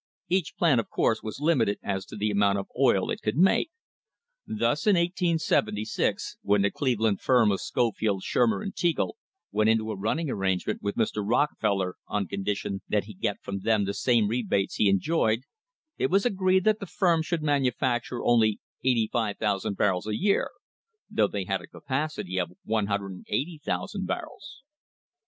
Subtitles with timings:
[0.29, 3.69] Each plant, of course, was limited as to the amount of oil it could make.
[4.47, 9.17] Thus, in 1876, when the Cleveland firm of Scofield, Shurmer and Teagle
[9.51, 11.21] went into a running arrangement with Mr.
[11.23, 15.41] Rocke feller on condition that he get for them the same rebates he enjoyed,
[15.99, 20.49] it was agreed that the firm should manufacture only 85,000 barrels a year,
[21.11, 24.63] though they had a capacity of 180,000 barrels.